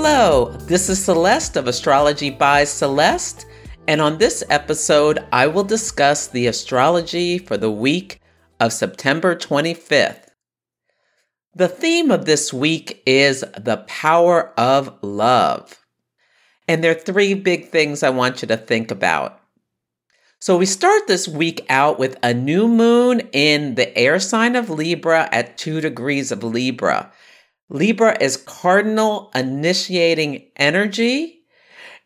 Hello, 0.00 0.52
this 0.60 0.88
is 0.88 1.04
Celeste 1.04 1.56
of 1.56 1.66
Astrology 1.66 2.30
by 2.30 2.62
Celeste, 2.62 3.46
and 3.88 4.00
on 4.00 4.16
this 4.16 4.44
episode, 4.48 5.18
I 5.32 5.48
will 5.48 5.64
discuss 5.64 6.28
the 6.28 6.46
astrology 6.46 7.36
for 7.36 7.56
the 7.56 7.72
week 7.72 8.20
of 8.60 8.72
September 8.72 9.34
25th. 9.34 10.28
The 11.52 11.66
theme 11.66 12.12
of 12.12 12.26
this 12.26 12.52
week 12.52 13.02
is 13.06 13.40
the 13.56 13.84
power 13.88 14.52
of 14.56 14.96
love. 15.02 15.84
And 16.68 16.84
there 16.84 16.92
are 16.92 17.00
three 17.00 17.34
big 17.34 17.70
things 17.70 18.04
I 18.04 18.10
want 18.10 18.40
you 18.40 18.46
to 18.46 18.56
think 18.56 18.92
about. 18.92 19.40
So, 20.38 20.56
we 20.56 20.64
start 20.64 21.08
this 21.08 21.26
week 21.26 21.66
out 21.68 21.98
with 21.98 22.16
a 22.22 22.32
new 22.32 22.68
moon 22.68 23.22
in 23.32 23.74
the 23.74 23.98
air 23.98 24.20
sign 24.20 24.54
of 24.54 24.70
Libra 24.70 25.28
at 25.32 25.58
two 25.58 25.80
degrees 25.80 26.30
of 26.30 26.44
Libra. 26.44 27.10
Libra 27.70 28.16
is 28.18 28.38
cardinal 28.38 29.30
initiating 29.34 30.50
energy. 30.56 31.40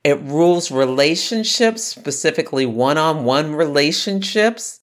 It 0.03 0.21
rules 0.23 0.73
relationships, 0.73 1.85
specifically 1.85 2.67
one 2.67 2.99
on 2.99 3.25
one 3.25 3.55
relationships. 3.55 4.81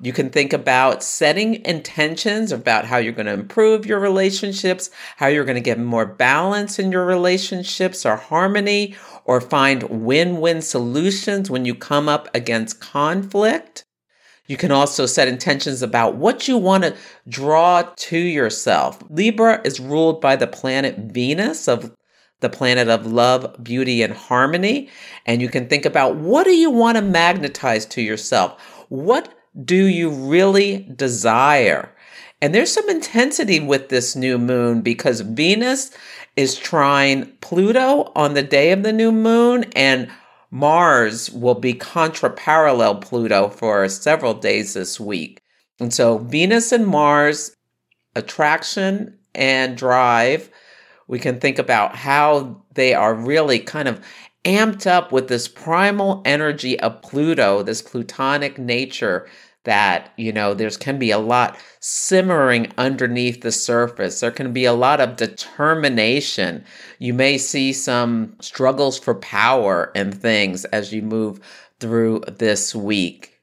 You 0.00 0.12
can 0.12 0.30
think 0.30 0.52
about 0.52 1.02
setting 1.02 1.64
intentions 1.64 2.52
about 2.52 2.84
how 2.84 2.98
you're 2.98 3.12
going 3.12 3.26
to 3.26 3.32
improve 3.32 3.84
your 3.84 3.98
relationships, 3.98 4.88
how 5.16 5.26
you're 5.26 5.44
going 5.44 5.56
to 5.56 5.60
get 5.60 5.80
more 5.80 6.06
balance 6.06 6.78
in 6.78 6.92
your 6.92 7.04
relationships 7.04 8.06
or 8.06 8.14
harmony, 8.14 8.94
or 9.24 9.40
find 9.40 9.82
win 9.82 10.40
win 10.40 10.62
solutions 10.62 11.50
when 11.50 11.64
you 11.64 11.74
come 11.74 12.08
up 12.08 12.28
against 12.32 12.80
conflict. 12.80 13.84
You 14.50 14.56
can 14.56 14.72
also 14.72 15.06
set 15.06 15.28
intentions 15.28 15.80
about 15.80 16.16
what 16.16 16.48
you 16.48 16.56
want 16.56 16.82
to 16.82 16.96
draw 17.28 17.82
to 17.82 18.18
yourself. 18.18 19.00
Libra 19.08 19.60
is 19.64 19.78
ruled 19.78 20.20
by 20.20 20.34
the 20.34 20.48
planet 20.48 20.98
Venus 20.98 21.68
of 21.68 21.94
the 22.40 22.50
planet 22.50 22.88
of 22.88 23.06
love, 23.06 23.54
beauty, 23.62 24.02
and 24.02 24.12
harmony. 24.12 24.88
And 25.24 25.40
you 25.40 25.48
can 25.48 25.68
think 25.68 25.84
about 25.84 26.16
what 26.16 26.42
do 26.42 26.50
you 26.50 26.68
want 26.68 26.96
to 26.96 27.02
magnetize 27.02 27.86
to 27.86 28.02
yourself? 28.02 28.60
What 28.88 29.32
do 29.64 29.84
you 29.84 30.10
really 30.10 30.78
desire? 30.96 31.94
And 32.42 32.52
there's 32.52 32.72
some 32.72 32.90
intensity 32.90 33.60
with 33.60 33.88
this 33.88 34.16
new 34.16 34.36
moon 34.36 34.82
because 34.82 35.20
Venus 35.20 35.92
is 36.34 36.58
trine 36.58 37.32
Pluto 37.40 38.10
on 38.16 38.34
the 38.34 38.42
day 38.42 38.72
of 38.72 38.82
the 38.82 38.92
new 38.92 39.12
moon 39.12 39.66
and 39.76 40.10
Mars 40.50 41.30
will 41.30 41.54
be 41.54 41.74
contra 41.74 42.30
parallel 42.30 42.96
Pluto 42.96 43.48
for 43.48 43.88
several 43.88 44.34
days 44.34 44.74
this 44.74 44.98
week. 44.98 45.40
And 45.78 45.94
so 45.94 46.18
Venus 46.18 46.72
and 46.72 46.86
Mars, 46.86 47.56
attraction 48.16 49.18
and 49.34 49.76
drive, 49.76 50.50
we 51.06 51.18
can 51.18 51.40
think 51.40 51.58
about 51.58 51.96
how 51.96 52.62
they 52.74 52.94
are 52.94 53.14
really 53.14 53.58
kind 53.58 53.88
of 53.88 54.04
amped 54.44 54.86
up 54.86 55.12
with 55.12 55.28
this 55.28 55.48
primal 55.48 56.22
energy 56.24 56.78
of 56.80 57.02
Pluto, 57.02 57.62
this 57.62 57.82
plutonic 57.82 58.58
nature 58.58 59.28
that 59.64 60.12
you 60.16 60.32
know 60.32 60.54
there's 60.54 60.76
can 60.76 60.98
be 60.98 61.10
a 61.10 61.18
lot 61.18 61.58
simmering 61.80 62.72
underneath 62.78 63.42
the 63.42 63.52
surface 63.52 64.20
there 64.20 64.30
can 64.30 64.52
be 64.52 64.64
a 64.64 64.72
lot 64.72 65.00
of 65.00 65.16
determination 65.16 66.64
you 66.98 67.12
may 67.12 67.36
see 67.36 67.72
some 67.72 68.34
struggles 68.40 68.98
for 68.98 69.14
power 69.14 69.92
and 69.94 70.14
things 70.14 70.64
as 70.66 70.92
you 70.92 71.02
move 71.02 71.40
through 71.78 72.20
this 72.38 72.74
week 72.74 73.40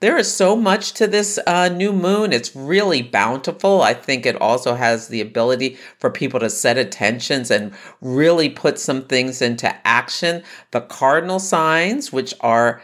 there 0.00 0.16
is 0.16 0.34
so 0.34 0.56
much 0.56 0.94
to 0.94 1.06
this 1.06 1.38
uh, 1.46 1.68
new 1.68 1.92
moon. 1.92 2.32
It's 2.32 2.56
really 2.56 3.02
bountiful. 3.02 3.82
I 3.82 3.92
think 3.92 4.24
it 4.24 4.40
also 4.40 4.74
has 4.74 5.08
the 5.08 5.20
ability 5.20 5.76
for 5.98 6.08
people 6.08 6.40
to 6.40 6.48
set 6.48 6.78
attentions 6.78 7.50
and 7.50 7.74
really 8.00 8.48
put 8.48 8.78
some 8.78 9.04
things 9.04 9.42
into 9.42 9.70
action. 9.86 10.42
The 10.70 10.80
cardinal 10.80 11.38
signs, 11.38 12.10
which 12.14 12.32
are 12.40 12.80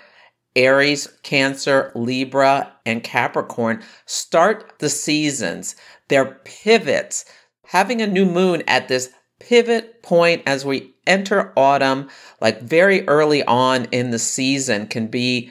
Aries, 0.57 1.07
Cancer, 1.23 1.93
Libra, 1.95 2.73
and 2.85 3.05
Capricorn 3.05 3.83
start 4.07 4.79
the 4.79 4.89
seasons. 4.89 5.77
They're 6.09 6.41
pivots. 6.45 7.25
Having 7.67 8.03
a 8.03 8.07
new 8.07 8.27
moon 8.27 8.63
at 8.67 8.89
this 8.89 9.11
pivot 9.39 10.03
point 10.03 10.43
as 10.47 10.65
we 10.65 10.95
enter 11.07 11.53
autumn, 11.57 12.09
like 12.41 12.61
very 12.63 13.07
early 13.07 13.45
on 13.45 13.85
in 13.93 14.11
the 14.11 14.19
season, 14.19 14.87
can 14.87 15.07
be 15.07 15.51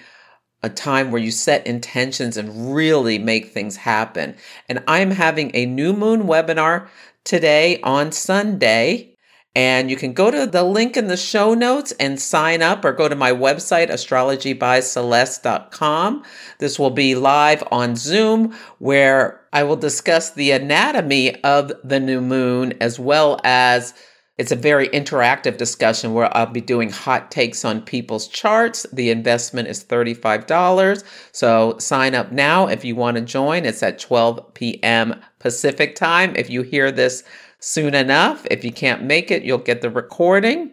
a 0.64 0.70
time 0.70 1.12
where 1.12 1.22
you 1.22 1.32
set 1.32 1.68
intentions 1.68 2.38
and 2.38 2.74
really 2.74 3.20
make 3.20 3.52
things 3.52 3.76
happen. 3.76 4.36
And 4.68 4.84
I'm 4.88 5.12
having 5.12 5.52
a 5.54 5.66
new 5.66 5.94
moon 5.94 6.24
webinar 6.24 6.88
today 7.24 7.80
on 7.82 8.12
Sunday 8.12 9.15
and 9.56 9.90
you 9.90 9.96
can 9.96 10.14
go 10.14 10.30
to 10.30 10.46
the 10.46 10.64
link 10.64 10.98
in 10.98 11.08
the 11.08 11.16
show 11.16 11.54
notes 11.54 11.94
and 11.94 12.20
sign 12.20 12.62
up 12.62 12.84
or 12.84 12.92
go 12.92 13.08
to 13.08 13.16
my 13.16 13.32
website, 13.32 13.90
astrologybyceleste.com. 13.90 16.24
This 16.60 16.78
will 16.78 16.90
be 16.90 17.16
live 17.16 17.64
on 17.72 17.96
Zoom 17.96 18.54
where 18.80 19.40
I 19.54 19.64
will 19.64 19.78
discuss 19.78 20.32
the 20.32 20.52
anatomy 20.52 21.42
of 21.44 21.72
the 21.84 22.02
new 22.02 22.20
moon 22.20 22.74
as 22.82 23.00
well 23.00 23.40
as 23.44 23.94
it's 24.38 24.52
a 24.52 24.58
very 24.58 24.90
interactive 24.90 25.56
discussion 25.56 26.14
where 26.14 26.36
I'll 26.36 26.48
be 26.48 26.60
doing 26.60 26.90
hot 26.90 27.32
takes 27.32 27.64
on 27.64 27.82
people's 27.82 28.28
charts. 28.28 28.86
The 28.92 29.10
investment 29.10 29.70
is 29.70 29.86
$35. 29.86 31.06
So 31.32 31.78
sign 31.80 32.16
up 32.16 32.34
now 32.34 32.68
if 32.68 32.84
you 32.84 32.98
want 32.98 33.16
to 33.16 33.22
join. 33.22 33.64
It's 33.64 33.82
at 33.82 33.98
12 33.98 34.54
p.m. 34.54 35.22
Pacific 35.40 35.96
time. 35.96 36.36
If 36.36 36.50
you 36.50 36.64
hear 36.64 36.92
this 36.92 37.24
soon 37.60 37.96
enough. 37.96 38.46
If 38.50 38.64
you 38.64 38.72
can't 38.72 39.04
make 39.04 39.32
it, 39.32 39.44
you'll 39.44 39.58
get 39.58 39.82
the 39.82 39.90
recording. 39.90 40.72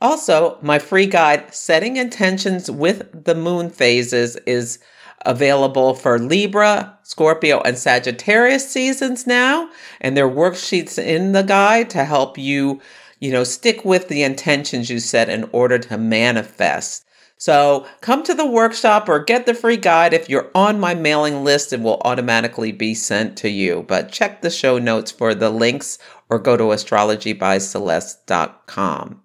Also, 0.00 0.58
my 0.62 0.78
free 0.78 1.06
guide, 1.06 1.54
Setting 1.54 1.96
Intentions 1.96 2.70
with 2.70 3.24
the 3.24 3.36
Moon 3.36 3.70
Phases, 3.70 4.36
is 4.46 4.80
available 5.24 5.94
for 5.94 6.18
Libra, 6.18 6.98
Scorpio, 7.04 7.60
and 7.60 7.78
Sagittarius 7.78 8.68
seasons 8.68 9.26
now. 9.26 9.70
And 10.00 10.16
there 10.16 10.26
are 10.26 10.30
worksheets 10.30 10.98
in 10.98 11.32
the 11.32 11.42
guide 11.44 11.88
to 11.90 12.04
help 12.04 12.36
you, 12.36 12.80
you 13.20 13.30
know, 13.30 13.44
stick 13.44 13.84
with 13.84 14.08
the 14.08 14.24
intentions 14.24 14.90
you 14.90 14.98
set 14.98 15.28
in 15.28 15.48
order 15.52 15.78
to 15.78 15.96
manifest. 15.96 17.06
So 17.42 17.86
come 18.00 18.22
to 18.22 18.34
the 18.34 18.46
workshop 18.46 19.08
or 19.08 19.18
get 19.18 19.46
the 19.46 19.54
free 19.54 19.76
guide. 19.76 20.14
If 20.14 20.28
you're 20.28 20.52
on 20.54 20.78
my 20.78 20.94
mailing 20.94 21.42
list, 21.42 21.72
it 21.72 21.80
will 21.80 22.00
automatically 22.04 22.70
be 22.70 22.94
sent 22.94 23.36
to 23.38 23.48
you. 23.48 23.84
But 23.88 24.12
check 24.12 24.42
the 24.42 24.50
show 24.50 24.78
notes 24.78 25.10
for 25.10 25.34
the 25.34 25.50
links 25.50 25.98
or 26.30 26.38
go 26.38 26.56
to 26.56 26.62
astrologybyceleste.com. 26.62 29.22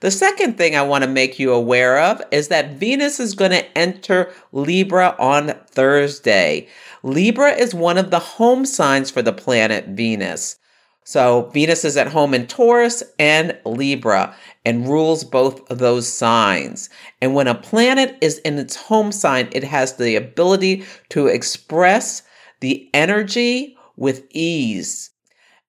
The 0.00 0.10
second 0.10 0.58
thing 0.58 0.74
I 0.74 0.82
want 0.82 1.04
to 1.04 1.10
make 1.10 1.38
you 1.38 1.52
aware 1.52 2.00
of 2.00 2.20
is 2.32 2.48
that 2.48 2.72
Venus 2.72 3.20
is 3.20 3.36
going 3.36 3.52
to 3.52 3.78
enter 3.78 4.32
Libra 4.50 5.14
on 5.20 5.54
Thursday. 5.68 6.66
Libra 7.04 7.52
is 7.52 7.72
one 7.72 7.98
of 7.98 8.10
the 8.10 8.18
home 8.18 8.66
signs 8.66 9.12
for 9.12 9.22
the 9.22 9.32
planet 9.32 9.90
Venus. 9.90 10.58
So 11.06 11.48
Venus 11.54 11.84
is 11.84 11.96
at 11.96 12.08
home 12.08 12.34
in 12.34 12.48
Taurus 12.48 13.00
and 13.16 13.56
Libra 13.64 14.34
and 14.64 14.88
rules 14.88 15.22
both 15.22 15.70
of 15.70 15.78
those 15.78 16.12
signs. 16.12 16.90
And 17.22 17.32
when 17.32 17.46
a 17.46 17.54
planet 17.54 18.18
is 18.20 18.38
in 18.38 18.58
its 18.58 18.74
home 18.74 19.12
sign, 19.12 19.48
it 19.52 19.62
has 19.62 19.92
the 19.92 20.16
ability 20.16 20.84
to 21.10 21.28
express 21.28 22.22
the 22.58 22.90
energy 22.92 23.76
with 23.96 24.26
ease. 24.32 25.10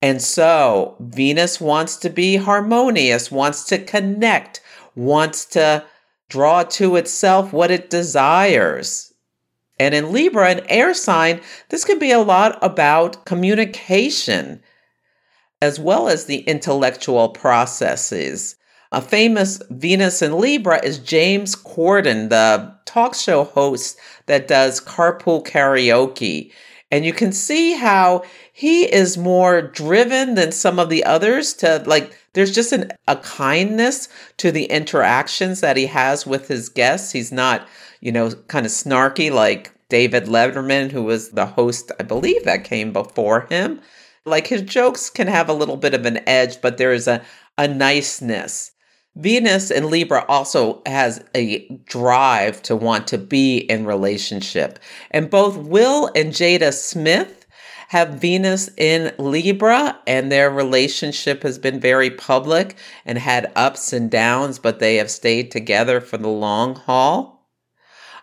And 0.02 0.24
so 0.24 0.96
Venus 1.00 1.62
wants 1.62 1.98
to 1.98 2.10
be 2.10 2.38
harmonious, 2.38 3.32
wants 3.32 3.64
to 3.66 3.78
connect, 3.78 4.60
wants 4.96 5.46
to 5.46 5.86
draw 6.30 6.64
to 6.64 6.96
itself 6.96 7.54
what 7.54 7.70
it 7.70 7.92
desires. 7.92 9.14
And 9.80 9.94
in 9.94 10.12
Libra, 10.12 10.50
an 10.50 10.66
air 10.68 10.96
sign, 10.96 11.42
this 11.70 11.86
can 11.86 12.00
be 12.00 12.10
a 12.10 12.18
lot 12.18 12.58
about 12.64 13.24
communication 13.26 14.64
as 15.62 15.80
well 15.80 16.08
as 16.08 16.26
the 16.26 16.40
intellectual 16.42 17.30
processes. 17.30 18.56
A 18.92 19.02
famous 19.02 19.62
Venus 19.70 20.22
in 20.22 20.40
Libra 20.40 20.84
is 20.84 21.00
James 21.00 21.56
Corden, 21.56 22.30
the 22.30 22.74
talk 22.86 23.16
show 23.16 23.44
host 23.44 24.00
that 24.28 24.48
does 24.48 24.80
carpool 24.80 25.46
karaoke. 25.46 26.52
And 26.90 27.04
you 27.04 27.12
can 27.12 27.34
see 27.34 27.74
how 27.74 28.24
he 28.54 28.84
is 28.84 29.18
more 29.18 29.62
driven 29.62 30.36
than 30.36 30.54
some 30.54 30.80
of 30.80 30.90
the 30.90 31.04
others 31.04 31.54
to 31.56 31.84
like, 31.86 32.18
there's 32.32 32.56
just 32.56 32.72
an, 32.72 32.92
a 33.08 33.18
kindness 33.18 34.08
to 34.38 34.52
the 34.52 34.66
interactions 34.66 35.60
that 35.60 35.76
he 35.76 35.88
has 35.88 36.26
with 36.26 36.48
his 36.48 36.70
guests. 36.70 37.12
He's 37.12 37.32
not, 37.32 37.68
you 38.00 38.14
know, 38.14 38.32
kind 38.48 38.66
of 38.66 38.72
snarky 38.72 39.30
like 39.30 39.74
David 39.90 40.26
Letterman, 40.26 40.92
who 40.92 41.04
was 41.04 41.32
the 41.32 41.46
host, 41.46 41.92
I 42.00 42.04
believe, 42.04 42.46
that 42.46 42.64
came 42.64 42.94
before 42.94 43.42
him. 43.50 43.82
Like 44.28 44.48
his 44.48 44.62
jokes 44.62 45.10
can 45.10 45.28
have 45.28 45.48
a 45.48 45.54
little 45.54 45.78
bit 45.78 45.94
of 45.94 46.06
an 46.06 46.20
edge, 46.28 46.62
but 46.62 46.78
there 46.78 46.92
is 46.92 47.08
a, 47.08 47.24
a 47.58 47.68
niceness. 47.68 48.72
Venus 49.16 49.72
in 49.72 49.90
Libra 49.90 50.26
also 50.28 50.82
has 50.86 51.24
a 51.34 51.68
drive 51.86 52.62
to 52.64 52.76
want 52.76 53.08
to 53.08 53.18
be 53.18 53.58
in 53.58 53.86
relationship. 53.86 54.80
And 55.12 55.30
both 55.30 55.56
Will 55.56 56.12
and 56.14 56.34
Jada 56.34 56.74
Smith 56.74 57.46
have 57.88 58.16
Venus 58.16 58.70
in 58.78 59.14
Libra, 59.18 59.98
and 60.06 60.30
their 60.30 60.52
relationship 60.52 61.42
has 61.44 61.58
been 61.58 61.80
very 61.80 62.12
public 62.12 62.76
and 63.06 63.18
had 63.18 63.52
ups 63.56 63.94
and 63.94 64.12
downs, 64.12 64.60
but 64.60 64.80
they 64.80 64.98
have 64.98 65.10
stayed 65.10 65.52
together 65.52 66.02
for 66.02 66.18
the 66.18 66.28
long 66.28 66.76
haul. 66.76 67.48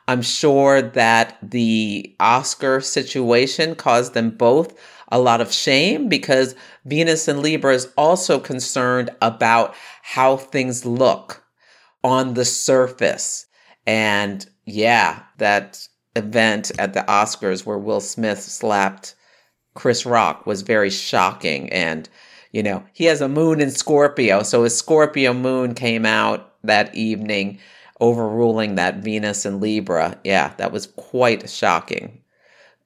I'm 0.06 0.20
sure 0.20 0.82
that 0.82 1.38
the 1.42 2.14
Oscar 2.20 2.82
situation 2.82 3.74
caused 3.74 4.12
them 4.12 4.30
both 4.30 4.78
a 5.08 5.20
lot 5.20 5.40
of 5.40 5.52
shame 5.52 6.08
because 6.08 6.54
Venus 6.84 7.28
and 7.28 7.40
Libra 7.40 7.74
is 7.74 7.92
also 7.96 8.38
concerned 8.38 9.10
about 9.20 9.74
how 10.02 10.36
things 10.36 10.84
look 10.84 11.44
on 12.02 12.34
the 12.34 12.44
surface. 12.44 13.46
And 13.86 14.46
yeah, 14.64 15.22
that 15.38 15.86
event 16.16 16.70
at 16.78 16.94
the 16.94 17.00
Oscars 17.00 17.66
where 17.66 17.78
Will 17.78 18.00
Smith 18.00 18.40
slapped 18.40 19.14
Chris 19.74 20.06
Rock 20.06 20.46
was 20.46 20.62
very 20.62 20.90
shocking. 20.90 21.70
And, 21.72 22.08
you 22.52 22.62
know, 22.62 22.84
he 22.92 23.04
has 23.06 23.20
a 23.20 23.28
moon 23.28 23.60
in 23.60 23.70
Scorpio. 23.70 24.42
So 24.42 24.62
his 24.62 24.76
Scorpio 24.76 25.32
moon 25.32 25.74
came 25.74 26.06
out 26.06 26.54
that 26.62 26.94
evening, 26.94 27.58
overruling 28.00 28.76
that 28.76 28.98
Venus 28.98 29.44
and 29.44 29.60
Libra. 29.60 30.18
Yeah, 30.24 30.54
that 30.58 30.72
was 30.72 30.86
quite 30.86 31.50
shocking. 31.50 32.20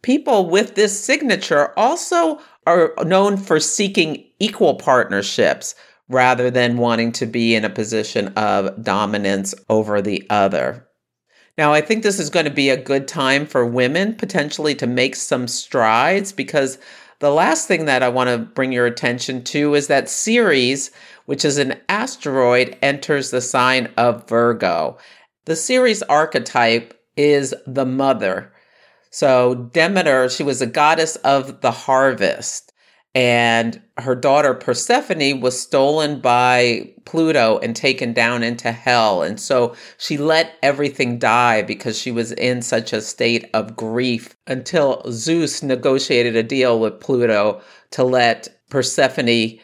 People 0.02 0.48
with 0.48 0.74
this 0.74 0.98
signature 0.98 1.72
also 1.78 2.40
are 2.66 2.94
known 3.04 3.36
for 3.36 3.58
seeking 3.58 4.24
equal 4.38 4.74
partnerships 4.74 5.74
rather 6.08 6.50
than 6.50 6.78
wanting 6.78 7.12
to 7.12 7.26
be 7.26 7.54
in 7.54 7.64
a 7.64 7.70
position 7.70 8.28
of 8.28 8.82
dominance 8.82 9.54
over 9.68 10.00
the 10.00 10.26
other. 10.30 10.86
Now, 11.56 11.72
I 11.72 11.80
think 11.80 12.02
this 12.02 12.20
is 12.20 12.30
going 12.30 12.44
to 12.44 12.52
be 12.52 12.70
a 12.70 12.76
good 12.76 13.08
time 13.08 13.44
for 13.44 13.66
women 13.66 14.14
potentially 14.14 14.74
to 14.76 14.86
make 14.86 15.16
some 15.16 15.48
strides 15.48 16.32
because 16.32 16.78
the 17.18 17.32
last 17.32 17.66
thing 17.66 17.86
that 17.86 18.02
I 18.04 18.08
want 18.08 18.30
to 18.30 18.38
bring 18.38 18.70
your 18.70 18.86
attention 18.86 19.42
to 19.44 19.74
is 19.74 19.88
that 19.88 20.08
Ceres, 20.08 20.92
which 21.26 21.44
is 21.44 21.58
an 21.58 21.74
asteroid, 21.88 22.78
enters 22.80 23.30
the 23.30 23.40
sign 23.40 23.92
of 23.96 24.28
Virgo. 24.28 24.98
The 25.46 25.56
Ceres 25.56 26.02
archetype 26.04 26.94
is 27.16 27.54
the 27.66 27.84
mother. 27.84 28.52
So 29.10 29.54
Demeter, 29.72 30.28
she 30.28 30.42
was 30.42 30.60
a 30.60 30.66
goddess 30.66 31.16
of 31.16 31.60
the 31.60 31.70
harvest, 31.70 32.72
and 33.14 33.80
her 33.96 34.14
daughter 34.14 34.54
Persephone 34.54 35.40
was 35.40 35.60
stolen 35.60 36.20
by 36.20 36.92
Pluto 37.04 37.58
and 37.58 37.74
taken 37.74 38.12
down 38.12 38.42
into 38.42 38.70
hell. 38.70 39.22
And 39.22 39.40
so 39.40 39.74
she 39.96 40.18
let 40.18 40.56
everything 40.62 41.18
die 41.18 41.62
because 41.62 41.98
she 41.98 42.12
was 42.12 42.32
in 42.32 42.62
such 42.62 42.92
a 42.92 43.00
state 43.00 43.48
of 43.54 43.76
grief 43.76 44.36
until 44.46 45.02
Zeus 45.10 45.62
negotiated 45.62 46.36
a 46.36 46.42
deal 46.42 46.78
with 46.78 47.00
Pluto 47.00 47.60
to 47.92 48.04
let 48.04 48.60
Persephone 48.68 49.58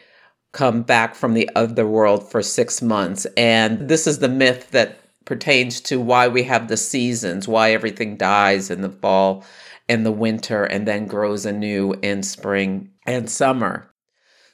come 0.51 0.81
back 0.81 1.15
from 1.15 1.33
the 1.33 1.49
other 1.55 1.85
world 1.85 2.29
for 2.29 2.41
six 2.41 2.81
months. 2.81 3.25
And 3.37 3.87
this 3.87 4.07
is 4.07 4.19
the 4.19 4.29
myth 4.29 4.71
that 4.71 4.97
pertains 5.25 5.81
to 5.81 5.99
why 5.99 6.27
we 6.27 6.43
have 6.43 6.67
the 6.67 6.77
seasons, 6.77 7.47
why 7.47 7.71
everything 7.71 8.15
dies 8.15 8.69
in 8.69 8.81
the 8.81 8.89
fall 8.89 9.43
and 9.89 10.05
the 10.05 10.11
winter 10.11 10.63
and 10.63 10.87
then 10.87 11.05
grows 11.05 11.45
anew 11.45 11.93
in 12.01 12.23
spring 12.23 12.89
and 13.05 13.29
summer. 13.29 13.91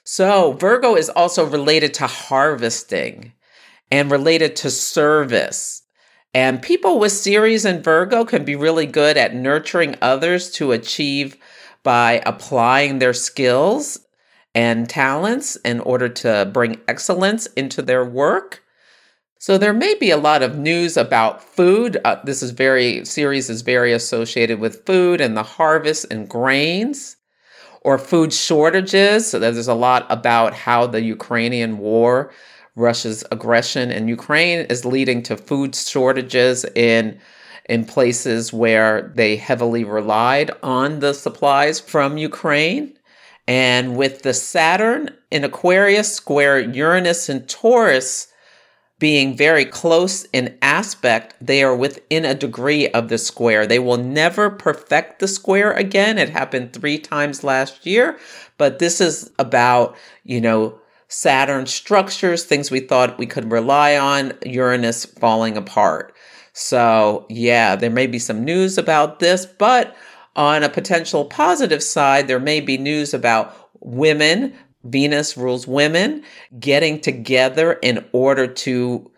So, 0.03 0.53
Virgo 0.53 0.95
is 0.95 1.09
also 1.09 1.45
related 1.45 1.93
to 1.95 2.07
harvesting 2.07 3.33
and 3.91 4.09
related 4.09 4.55
to 4.57 4.71
service. 4.71 5.83
And 6.33 6.61
people 6.61 6.97
with 6.97 7.11
Ceres 7.11 7.65
and 7.65 7.83
Virgo 7.83 8.25
can 8.25 8.45
be 8.45 8.55
really 8.55 8.85
good 8.85 9.17
at 9.17 9.35
nurturing 9.35 9.95
others 10.01 10.49
to 10.51 10.71
achieve 10.71 11.37
by 11.83 12.21
applying 12.25 12.99
their 12.99 13.13
skills 13.13 13.99
and 14.55 14.89
talents 14.89 15.55
in 15.57 15.79
order 15.81 16.09
to 16.09 16.49
bring 16.51 16.79
excellence 16.87 17.47
into 17.47 17.81
their 17.81 18.05
work. 18.05 18.63
So 19.41 19.57
there 19.57 19.73
may 19.73 19.95
be 19.95 20.11
a 20.11 20.17
lot 20.17 20.43
of 20.43 20.59
news 20.59 20.95
about 20.95 21.43
food. 21.43 21.99
Uh, 22.05 22.17
this 22.23 22.43
is 22.43 22.51
very 22.51 23.03
Ceres 23.05 23.49
is 23.49 23.63
very 23.63 23.91
associated 23.91 24.59
with 24.59 24.85
food 24.85 25.19
and 25.19 25.35
the 25.35 25.41
harvest 25.41 26.05
and 26.11 26.29
grains 26.29 27.17
or 27.81 27.97
food 27.97 28.33
shortages. 28.33 29.31
So 29.31 29.39
there's 29.39 29.67
a 29.67 29.73
lot 29.73 30.05
about 30.11 30.53
how 30.53 30.85
the 30.85 31.01
Ukrainian 31.01 31.79
war, 31.79 32.31
Russia's 32.75 33.23
aggression 33.31 33.89
in 33.89 34.07
Ukraine 34.07 34.59
is 34.67 34.85
leading 34.85 35.23
to 35.23 35.35
food 35.35 35.73
shortages 35.73 36.63
in 36.75 37.19
in 37.65 37.85
places 37.85 38.53
where 38.53 39.11
they 39.15 39.37
heavily 39.37 39.83
relied 39.83 40.51
on 40.61 40.99
the 40.99 41.13
supplies 41.13 41.79
from 41.79 42.19
Ukraine. 42.19 42.93
And 43.47 43.97
with 43.97 44.21
the 44.21 44.35
Saturn 44.35 45.09
in 45.31 45.43
Aquarius 45.43 46.13
square 46.13 46.59
Uranus 46.59 47.27
and 47.27 47.49
Taurus, 47.49 48.27
being 49.01 49.35
very 49.35 49.65
close 49.65 50.25
in 50.25 50.55
aspect, 50.61 51.33
they 51.41 51.63
are 51.63 51.75
within 51.75 52.23
a 52.23 52.35
degree 52.35 52.87
of 52.89 53.09
the 53.09 53.17
square. 53.17 53.65
They 53.65 53.79
will 53.79 53.97
never 53.97 54.51
perfect 54.51 55.17
the 55.17 55.27
square 55.27 55.71
again. 55.73 56.19
It 56.19 56.29
happened 56.29 56.71
three 56.71 56.99
times 56.99 57.43
last 57.43 57.83
year, 57.83 58.19
but 58.59 58.77
this 58.77 59.01
is 59.01 59.31
about, 59.39 59.97
you 60.23 60.39
know, 60.39 60.79
Saturn 61.07 61.65
structures, 61.65 62.45
things 62.45 62.69
we 62.69 62.79
thought 62.79 63.17
we 63.17 63.25
could 63.25 63.51
rely 63.51 63.97
on, 63.97 64.33
Uranus 64.45 65.05
falling 65.05 65.57
apart. 65.57 66.15
So, 66.53 67.25
yeah, 67.27 67.75
there 67.75 67.89
may 67.89 68.05
be 68.05 68.19
some 68.19 68.45
news 68.45 68.77
about 68.77 69.19
this, 69.19 69.47
but 69.47 69.95
on 70.35 70.61
a 70.61 70.69
potential 70.69 71.25
positive 71.25 71.81
side, 71.81 72.27
there 72.27 72.39
may 72.39 72.61
be 72.61 72.77
news 72.77 73.15
about 73.15 73.57
women 73.79 74.53
Venus 74.83 75.37
rules 75.37 75.67
women 75.67 76.23
getting 76.59 76.99
together 76.99 77.73
in 77.81 78.05
order 78.11 78.47
to, 78.47 79.11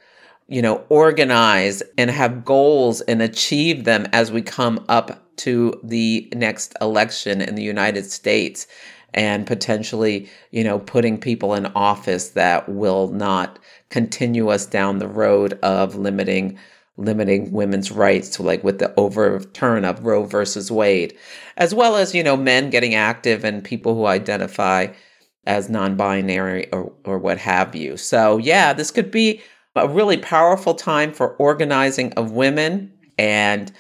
you 0.48 0.62
know, 0.62 0.84
organize 0.90 1.82
and 1.98 2.12
have 2.12 2.46
goals 2.46 3.02
and 3.02 3.22
achieve 3.22 3.86
them 3.86 4.08
as 4.12 4.32
we 4.32 4.42
come 4.42 4.84
up 4.90 5.24
to 5.38 5.80
the 5.84 6.30
next 6.36 6.76
election 6.82 7.42
in 7.42 7.56
the 7.56 7.64
United 7.64 8.06
States 8.06 8.68
and 9.14 9.46
potentially, 9.46 10.30
you 10.52 10.64
know, 10.64 10.80
putting 10.80 11.20
people 11.20 11.54
in 11.54 11.66
office 11.68 12.30
that 12.30 12.68
will 12.68 13.10
not 13.10 13.60
continue 13.90 14.50
us 14.50 14.66
down 14.66 14.98
the 14.98 15.08
road 15.08 15.58
of 15.64 15.96
limiting 15.96 16.58
limiting 16.96 17.52
women's 17.52 17.92
rights 17.92 18.30
to 18.30 18.44
like 18.44 18.64
with 18.64 18.78
the 18.78 18.94
overturn 18.98 19.84
of 19.84 20.06
Roe 20.06 20.26
versus 20.26 20.72
Wade, 20.72 21.18
as 21.58 21.74
well 21.74 21.96
as, 21.96 22.14
you 22.14 22.22
know, 22.22 22.38
men 22.38 22.70
getting 22.70 22.94
active 22.94 23.44
and 23.44 23.64
people 23.64 23.96
who 23.96 24.06
identify 24.06 24.88
as 25.46 25.70
non 25.70 25.96
binary 25.96 26.72
or, 26.72 26.92
or 27.04 27.18
what 27.18 27.38
have 27.38 27.76
you. 27.76 27.98
So, 27.98 28.38
yeah, 28.38 28.74
this 28.74 28.92
could 28.92 29.12
be 29.12 29.42
a 29.76 29.88
really 29.88 30.18
powerful 30.18 30.74
time 30.74 31.12
for 31.14 31.36
organizing 31.36 32.14
of 32.14 32.32
women 32.32 32.94
and 33.18 33.72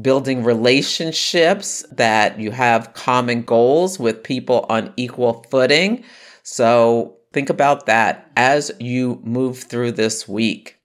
building 0.00 0.42
relationships 0.42 1.84
that 1.92 2.38
you 2.38 2.50
have 2.50 2.94
common 2.94 3.42
goals 3.42 3.98
with 3.98 4.24
people 4.24 4.66
on 4.68 4.92
equal 4.96 5.44
footing. 5.50 6.04
So, 6.42 7.16
think 7.32 7.50
about 7.50 7.86
that 7.86 8.30
as 8.36 8.70
you 8.80 9.20
move 9.24 9.58
through 9.58 9.92
this 9.92 10.28
week. 10.28 10.78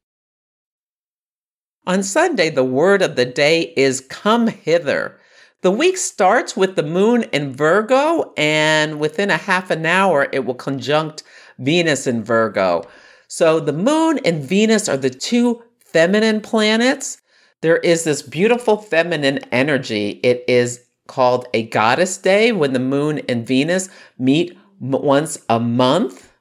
On 1.88 2.04
Sunday, 2.04 2.52
the 2.52 2.64
word 2.64 3.02
of 3.02 3.16
the 3.16 3.26
day 3.26 3.74
is 3.76 4.02
come 4.02 4.48
hither. 4.48 5.19
The 5.62 5.72
week 5.72 5.98
starts 5.98 6.56
with 6.56 6.78
the 6.78 6.84
moon 6.84 7.24
in 7.34 7.54
Virgo, 7.54 8.34
and 8.38 8.98
within 8.98 9.30
a 9.30 9.36
half 9.36 9.70
an 9.70 9.86
hour, 9.86 10.30
it 10.32 10.46
will 10.46 10.56
conjunct 10.56 11.24
Venus 11.58 12.08
in 12.08 12.24
Virgo. 12.24 12.88
So 13.28 13.60
the 13.60 13.74
moon 13.74 14.20
and 14.24 14.42
Venus 14.42 14.88
are 14.88 14.96
the 14.96 15.10
two 15.10 15.62
feminine 15.80 16.40
planets. 16.40 17.22
There 17.60 17.78
is 17.78 18.06
this 18.06 18.22
beautiful 18.22 18.78
feminine 18.78 19.40
energy. 19.52 20.22
It 20.24 20.46
is 20.48 20.86
called 21.08 21.48
a 21.54 21.64
goddess 21.64 22.18
day 22.18 22.54
when 22.54 22.72
the 22.72 22.80
moon 22.80 23.20
and 23.28 23.46
Venus 23.46 23.90
meet 24.18 24.58
once 24.80 25.40
a 25.50 25.60
month. 25.60 26.32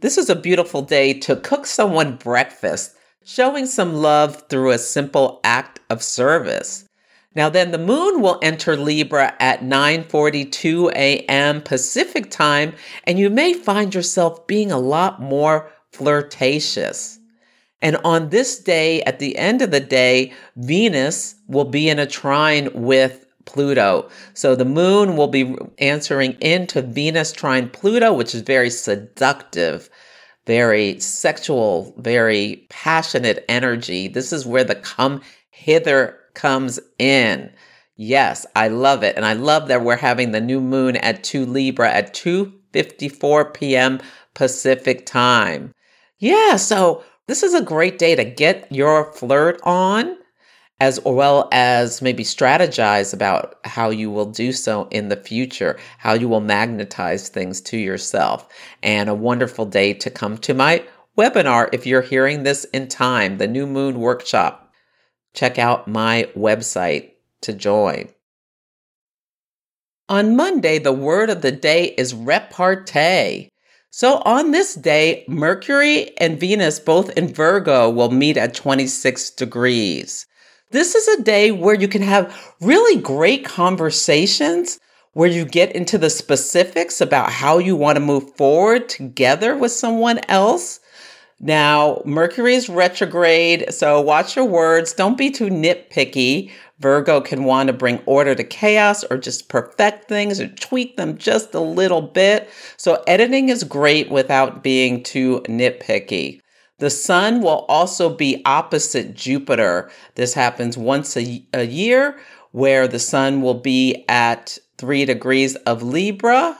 This 0.00 0.16
is 0.16 0.30
a 0.30 0.36
beautiful 0.36 0.80
day 0.80 1.12
to 1.20 1.36
cook 1.36 1.66
someone 1.66 2.16
breakfast, 2.16 2.96
showing 3.26 3.66
some 3.66 3.92
love 3.94 4.44
through 4.48 4.70
a 4.70 4.78
simple 4.78 5.40
act 5.44 5.80
of 5.90 6.02
service. 6.02 6.85
Now 7.36 7.50
then 7.50 7.70
the 7.70 7.78
moon 7.78 8.22
will 8.22 8.38
enter 8.40 8.78
Libra 8.78 9.34
at 9.38 9.60
9:42 9.60 10.90
a.m. 10.92 11.60
Pacific 11.60 12.30
time 12.30 12.72
and 13.04 13.18
you 13.18 13.28
may 13.28 13.52
find 13.52 13.94
yourself 13.94 14.46
being 14.46 14.72
a 14.72 14.78
lot 14.78 15.20
more 15.20 15.70
flirtatious. 15.92 17.18
And 17.82 17.98
on 18.04 18.30
this 18.30 18.58
day 18.58 19.02
at 19.02 19.18
the 19.18 19.36
end 19.36 19.60
of 19.60 19.70
the 19.70 19.80
day, 19.80 20.32
Venus 20.56 21.34
will 21.46 21.66
be 21.66 21.90
in 21.90 21.98
a 21.98 22.06
trine 22.06 22.70
with 22.72 23.26
Pluto. 23.44 24.08
So 24.32 24.56
the 24.56 24.64
moon 24.64 25.14
will 25.14 25.28
be 25.28 25.54
answering 25.76 26.38
into 26.40 26.80
Venus 26.80 27.32
trine 27.32 27.68
Pluto, 27.68 28.14
which 28.14 28.34
is 28.34 28.40
very 28.40 28.70
seductive, 28.70 29.90
very 30.46 30.98
sexual, 31.00 31.94
very 31.98 32.66
passionate 32.70 33.44
energy. 33.46 34.08
This 34.08 34.32
is 34.32 34.46
where 34.46 34.64
the 34.64 34.74
come 34.74 35.20
hither 35.50 36.18
comes 36.36 36.78
in. 37.00 37.50
Yes, 37.96 38.46
I 38.54 38.68
love 38.68 39.02
it. 39.02 39.16
And 39.16 39.24
I 39.24 39.32
love 39.32 39.66
that 39.68 39.82
we're 39.82 39.96
having 39.96 40.30
the 40.30 40.40
new 40.40 40.60
moon 40.60 40.96
at 40.96 41.24
2 41.24 41.44
Libra 41.44 41.90
at 41.90 42.14
2:54 42.14 43.54
p.m. 43.54 44.00
Pacific 44.34 45.04
time. 45.06 45.72
Yeah, 46.18 46.56
so 46.56 47.02
this 47.26 47.42
is 47.42 47.54
a 47.54 47.62
great 47.62 47.98
day 47.98 48.14
to 48.14 48.24
get 48.24 48.70
your 48.70 49.12
flirt 49.12 49.60
on 49.64 50.16
as 50.78 51.00
well 51.04 51.48
as 51.52 52.02
maybe 52.02 52.22
strategize 52.22 53.14
about 53.14 53.56
how 53.64 53.88
you 53.88 54.10
will 54.10 54.26
do 54.26 54.52
so 54.52 54.86
in 54.90 55.08
the 55.08 55.16
future, 55.16 55.78
how 55.98 56.12
you 56.12 56.28
will 56.28 56.40
magnetize 56.40 57.28
things 57.28 57.60
to 57.62 57.78
yourself. 57.78 58.46
And 58.82 59.08
a 59.08 59.14
wonderful 59.14 59.64
day 59.64 59.94
to 59.94 60.10
come 60.10 60.36
to 60.38 60.52
my 60.52 60.84
webinar 61.16 61.70
if 61.72 61.86
you're 61.86 62.02
hearing 62.02 62.42
this 62.42 62.64
in 62.66 62.88
time, 62.88 63.38
the 63.38 63.48
New 63.48 63.66
Moon 63.66 63.98
Workshop 63.98 64.65
check 65.36 65.58
out 65.58 65.86
my 65.86 66.28
website 66.36 67.12
to 67.42 67.52
join. 67.52 68.08
On 70.08 70.34
Monday, 70.34 70.78
the 70.78 70.92
word 70.92 71.30
of 71.30 71.42
the 71.42 71.52
day 71.52 71.94
is 71.96 72.14
repartee. 72.14 73.50
So 73.90 74.18
on 74.24 74.50
this 74.50 74.74
day, 74.74 75.24
Mercury 75.28 76.16
and 76.18 76.38
Venus, 76.38 76.78
both 76.80 77.10
in 77.16 77.32
Virgo, 77.32 77.88
will 77.88 78.10
meet 78.10 78.36
at 78.36 78.54
26 78.54 79.30
degrees. 79.30 80.26
This 80.70 80.94
is 80.94 81.08
a 81.08 81.22
day 81.22 81.52
where 81.52 81.74
you 81.74 81.88
can 81.88 82.02
have 82.02 82.54
really 82.60 83.00
great 83.00 83.44
conversations 83.44 84.78
where 85.12 85.30
you 85.30 85.46
get 85.46 85.74
into 85.74 85.96
the 85.96 86.10
specifics 86.10 87.00
about 87.00 87.32
how 87.32 87.56
you 87.58 87.74
want 87.74 87.96
to 87.96 88.04
move 88.04 88.34
forward 88.36 88.88
together 88.88 89.56
with 89.56 89.72
someone 89.72 90.20
else. 90.28 90.78
Now, 91.38 92.00
Mercury 92.06 92.54
is 92.54 92.68
retrograde, 92.68 93.72
so 93.72 94.00
watch 94.00 94.36
your 94.36 94.46
words. 94.46 94.94
Don't 94.94 95.18
be 95.18 95.30
too 95.30 95.48
nitpicky. 95.48 96.50
Virgo 96.78 97.20
can 97.20 97.44
want 97.44 97.66
to 97.66 97.72
bring 97.74 98.00
order 98.06 98.34
to 98.34 98.44
chaos 98.44 99.04
or 99.04 99.18
just 99.18 99.48
perfect 99.48 100.08
things 100.08 100.40
or 100.40 100.48
tweak 100.48 100.96
them 100.96 101.18
just 101.18 101.54
a 101.54 101.60
little 101.60 102.02
bit. 102.02 102.48
So, 102.78 103.02
editing 103.06 103.50
is 103.50 103.64
great 103.64 104.10
without 104.10 104.62
being 104.62 105.02
too 105.02 105.40
nitpicky. 105.46 106.40
The 106.78 106.90
sun 106.90 107.40
will 107.40 107.64
also 107.68 108.14
be 108.14 108.42
opposite 108.44 109.14
Jupiter. 109.14 109.90
This 110.14 110.34
happens 110.34 110.76
once 110.76 111.16
a, 111.16 111.46
a 111.54 111.64
year, 111.64 112.18
where 112.52 112.88
the 112.88 112.98
sun 112.98 113.42
will 113.42 113.54
be 113.60 114.04
at 114.08 114.58
three 114.78 115.04
degrees 115.04 115.54
of 115.56 115.82
Libra. 115.82 116.56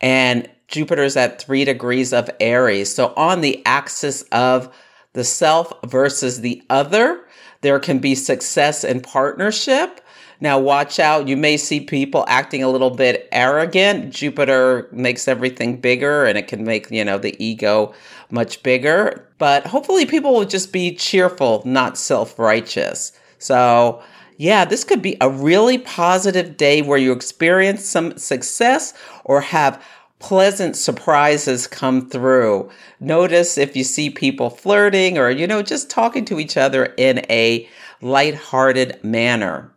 And 0.00 0.48
Jupiter's 0.68 1.16
at 1.16 1.40
three 1.40 1.64
degrees 1.64 2.12
of 2.12 2.30
Aries. 2.40 2.94
So 2.94 3.12
on 3.16 3.40
the 3.40 3.64
axis 3.66 4.22
of 4.30 4.72
the 5.14 5.24
self 5.24 5.72
versus 5.86 6.40
the 6.40 6.62
other, 6.70 7.24
there 7.62 7.80
can 7.80 7.98
be 7.98 8.14
success 8.14 8.84
in 8.84 9.00
partnership. 9.00 10.00
Now, 10.40 10.58
watch 10.60 11.00
out. 11.00 11.26
You 11.26 11.36
may 11.36 11.56
see 11.56 11.80
people 11.80 12.24
acting 12.28 12.62
a 12.62 12.70
little 12.70 12.90
bit 12.90 13.28
arrogant. 13.32 14.14
Jupiter 14.14 14.88
makes 14.92 15.26
everything 15.26 15.80
bigger 15.80 16.26
and 16.26 16.38
it 16.38 16.46
can 16.46 16.62
make, 16.62 16.90
you 16.92 17.04
know, 17.04 17.18
the 17.18 17.34
ego 17.44 17.92
much 18.30 18.62
bigger. 18.62 19.28
But 19.38 19.66
hopefully, 19.66 20.06
people 20.06 20.32
will 20.32 20.44
just 20.44 20.72
be 20.72 20.94
cheerful, 20.94 21.62
not 21.64 21.98
self 21.98 22.38
righteous. 22.38 23.10
So, 23.38 24.00
yeah, 24.36 24.64
this 24.64 24.84
could 24.84 25.02
be 25.02 25.16
a 25.20 25.28
really 25.28 25.78
positive 25.78 26.56
day 26.56 26.82
where 26.82 26.98
you 26.98 27.10
experience 27.10 27.84
some 27.84 28.16
success 28.16 28.94
or 29.24 29.40
have 29.40 29.82
pleasant 30.18 30.76
surprises 30.76 31.66
come 31.66 32.08
through. 32.08 32.70
Notice 33.00 33.56
if 33.56 33.76
you 33.76 33.84
see 33.84 34.10
people 34.10 34.50
flirting 34.50 35.16
or, 35.18 35.30
you 35.30 35.46
know, 35.46 35.62
just 35.62 35.90
talking 35.90 36.24
to 36.26 36.40
each 36.40 36.56
other 36.56 36.94
in 36.96 37.24
a 37.30 37.68
light-hearted 38.00 39.02
manner. 39.04 39.72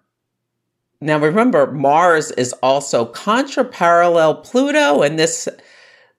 Now 0.99 1.17
remember, 1.17 1.71
Mars 1.71 2.31
is 2.31 2.53
also 2.61 3.11
contraparallel 3.11 4.43
Pluto, 4.43 5.01
and 5.01 5.17
this 5.17 5.49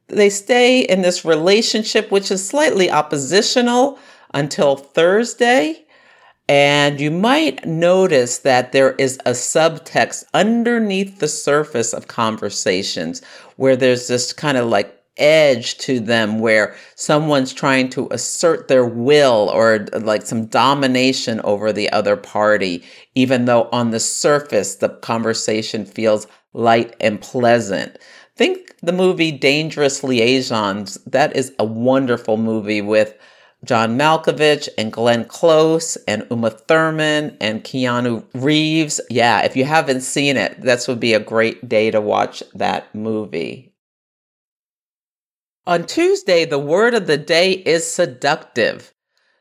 they 0.09 0.29
stay 0.29 0.81
in 0.81 1.02
this 1.02 1.25
relationship 1.25 2.11
which 2.11 2.31
is 2.31 2.47
slightly 2.47 2.91
oppositional 2.91 3.99
until 4.35 4.76
Thursday. 4.76 5.87
And 6.49 7.00
you 7.00 7.11
might 7.11 7.64
notice 7.64 8.38
that 8.38 8.72
there 8.72 8.92
is 8.92 9.18
a 9.25 9.30
subtext 9.30 10.25
underneath 10.34 11.18
the 11.18 11.28
surface 11.28 11.92
of 11.92 12.08
conversations 12.08 13.22
where 13.56 13.76
there's 13.76 14.08
this 14.08 14.32
kind 14.32 14.58
of 14.58 14.68
like 14.68 14.99
edge 15.18 15.76
to 15.78 16.00
them 16.00 16.40
where 16.40 16.75
someone's 16.94 17.52
trying 17.52 17.88
to 17.90 18.08
assert 18.11 18.68
their 18.68 18.84
will 18.84 19.50
or 19.52 19.87
like 20.00 20.22
some 20.22 20.46
domination 20.46 21.40
over 21.42 21.72
the 21.72 21.90
other 21.90 22.16
party, 22.16 22.82
even 23.14 23.44
though 23.44 23.68
on 23.72 23.90
the 23.90 24.00
surface 24.00 24.76
the 24.76 24.88
conversation 24.88 25.84
feels 25.84 26.26
light 26.54 26.94
and 27.00 27.20
pleasant. 27.20 27.99
Think 28.37 28.75
the 28.82 28.92
movie 28.92 29.32
Dangerous 29.32 30.02
Liaisons. 30.02 30.99
That 31.06 31.37
is 31.37 31.52
a 31.58 31.64
wonderful 31.64 32.37
movie 32.37 32.82
with 32.82 33.14
John 33.64 33.97
Malkovich 33.97 34.69
and 34.76 34.92
Glenn 34.92 35.25
Close 35.25 35.97
and 36.09 36.26
Uma 36.31 36.50
Thurman 36.50 37.37
and 37.40 37.62
Keanu 37.62 38.25
Reeves. 38.35 39.00
Yeah, 39.09 39.42
if 39.42 39.57
you 39.57 39.64
haven't 39.64 40.00
seen 40.00 40.37
it, 40.37 40.61
this 40.61 40.88
would 40.88 40.99
be 40.99 41.14
a 41.14 41.21
great 41.21 41.69
day 41.69 41.90
to 41.90 42.00
watch 42.00 42.42
that 42.54 42.92
movie. 42.95 43.73
On 45.64 45.87
Tuesday, 45.87 46.45
the 46.45 46.59
word 46.59 46.92
of 46.92 47.07
the 47.07 47.16
day 47.16 47.52
is 47.52 47.88
seductive. 47.88 48.92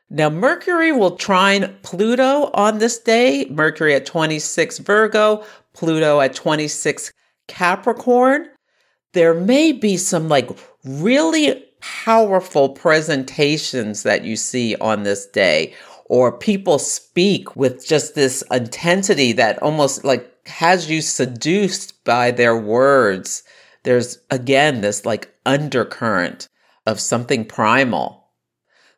Now, 0.08 0.30
Mercury 0.30 0.92
will 0.92 1.16
trine 1.16 1.74
Pluto 1.82 2.50
on 2.54 2.78
this 2.78 2.98
day. 2.98 3.46
Mercury 3.46 3.94
at 3.94 4.06
26 4.06 4.78
Virgo, 4.78 5.44
Pluto 5.72 6.20
at 6.20 6.34
26 6.34 7.12
Capricorn. 7.48 8.46
There 9.14 9.34
may 9.34 9.72
be 9.72 9.96
some 9.96 10.28
like 10.28 10.50
really 10.84 11.64
powerful 11.82 12.70
presentations 12.70 14.04
that 14.04 14.24
you 14.24 14.36
see 14.36 14.76
on 14.76 15.02
this 15.02 15.26
day 15.26 15.74
or 16.06 16.30
people 16.30 16.78
speak 16.78 17.56
with 17.56 17.86
just 17.86 18.14
this 18.14 18.42
intensity 18.50 19.32
that 19.32 19.60
almost 19.62 20.04
like 20.04 20.28
has 20.46 20.88
you 20.90 21.00
seduced 21.00 22.04
by 22.04 22.30
their 22.30 22.56
words. 22.56 23.42
There's 23.82 24.18
again 24.30 24.80
this 24.80 25.04
like 25.04 25.34
undercurrent 25.44 26.48
of 26.86 27.00
something 27.00 27.44
primal. 27.44 28.28